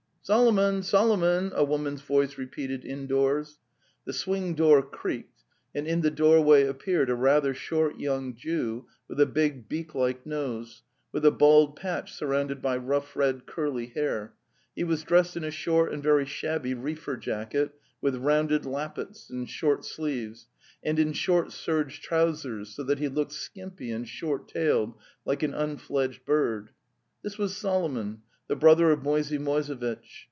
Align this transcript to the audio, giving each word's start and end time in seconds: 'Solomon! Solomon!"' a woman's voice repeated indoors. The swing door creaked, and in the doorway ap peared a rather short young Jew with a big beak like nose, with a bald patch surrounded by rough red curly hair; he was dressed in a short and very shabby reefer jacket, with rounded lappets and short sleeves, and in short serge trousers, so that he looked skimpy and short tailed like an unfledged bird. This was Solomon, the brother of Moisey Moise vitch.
'Solomon! 0.23 0.81
Solomon!"' 0.83 1.51
a 1.55 1.63
woman's 1.65 2.01
voice 2.03 2.37
repeated 2.37 2.85
indoors. 2.85 3.57
The 4.05 4.13
swing 4.13 4.53
door 4.53 4.81
creaked, 4.83 5.43
and 5.75 5.85
in 5.87 6.01
the 6.01 6.11
doorway 6.11 6.69
ap 6.69 6.77
peared 6.79 7.09
a 7.09 7.15
rather 7.15 7.53
short 7.55 7.99
young 7.99 8.35
Jew 8.35 8.85
with 9.09 9.19
a 9.19 9.25
big 9.25 9.67
beak 9.67 9.93
like 9.95 10.23
nose, 10.25 10.83
with 11.11 11.25
a 11.25 11.31
bald 11.31 11.75
patch 11.75 12.13
surrounded 12.13 12.61
by 12.61 12.77
rough 12.77 13.15
red 13.15 13.45
curly 13.47 13.87
hair; 13.87 14.33
he 14.75 14.83
was 14.85 15.03
dressed 15.03 15.35
in 15.35 15.43
a 15.43 15.51
short 15.51 15.91
and 15.91 16.01
very 16.03 16.25
shabby 16.27 16.75
reefer 16.75 17.17
jacket, 17.17 17.71
with 17.99 18.15
rounded 18.15 18.63
lappets 18.63 19.29
and 19.29 19.49
short 19.49 19.83
sleeves, 19.83 20.47
and 20.83 20.97
in 20.99 21.11
short 21.13 21.51
serge 21.51 21.99
trousers, 21.99 22.69
so 22.73 22.83
that 22.83 22.99
he 22.99 23.07
looked 23.09 23.33
skimpy 23.33 23.91
and 23.91 24.07
short 24.07 24.47
tailed 24.47 24.93
like 25.25 25.41
an 25.43 25.55
unfledged 25.55 26.23
bird. 26.25 26.69
This 27.21 27.37
was 27.39 27.57
Solomon, 27.57 28.21
the 28.47 28.55
brother 28.57 28.91
of 28.91 29.01
Moisey 29.01 29.37
Moise 29.37 29.69
vitch. 29.69 30.19